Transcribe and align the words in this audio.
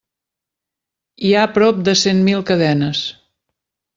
Hi 1.27 1.33
ha 1.41 1.51
prop 1.59 1.83
de 1.89 1.95
cent 2.05 2.25
mil 2.31 2.43
cadenes. 2.53 3.03